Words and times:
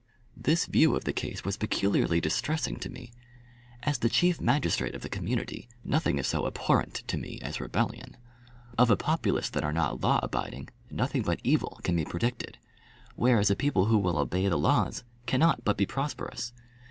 This 0.35 0.65
view 0.65 0.95
of 0.95 1.03
the 1.03 1.13
case 1.13 1.45
was 1.45 1.57
peculiarly 1.61 2.19
distressing 2.19 2.77
to 2.77 2.89
me. 2.89 3.11
As 3.83 3.99
the 3.99 4.09
chief 4.09 4.41
magistrate 4.41 4.95
of 4.95 5.03
the 5.03 5.09
community, 5.09 5.69
nothing 5.83 6.17
is 6.17 6.25
so 6.25 6.47
abhorrent 6.47 7.03
to 7.05 7.19
me 7.19 7.37
as 7.43 7.61
rebellion. 7.61 8.17
Of 8.79 8.89
a 8.89 8.97
populace 8.97 9.51
that 9.51 9.63
are 9.63 9.71
not 9.71 10.01
law 10.01 10.19
abiding, 10.23 10.69
nothing 10.89 11.21
but 11.21 11.39
evil 11.43 11.79
can 11.83 11.95
be 11.95 12.03
predicted; 12.05 12.57
whereas 13.15 13.51
a 13.51 13.55
people 13.55 13.85
who 13.85 13.99
will 13.99 14.17
obey 14.17 14.47
the 14.47 14.57
laws 14.57 15.03
cannot 15.27 15.63
but 15.63 15.77
be 15.77 15.85
prosperous. 15.85 16.51